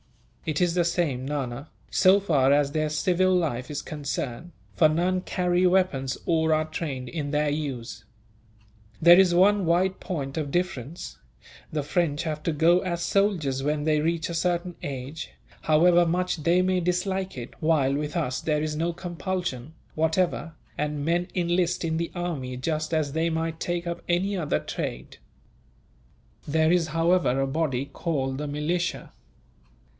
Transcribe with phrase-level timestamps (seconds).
[0.47, 5.21] "It is the same, Nana, so far as their civil life is concerned; for none
[5.21, 8.03] carry weapons or are trained in their use.
[8.99, 11.19] There is one wide point of difference.
[11.71, 15.29] The French have to go as soldiers when they reach a certain age,
[15.61, 21.05] however much they may dislike it; while with us there is no compulsion, whatever, and
[21.05, 25.17] men enlist in the army just as they might take up any other trade.
[26.47, 29.11] There is, however, a body called the militia.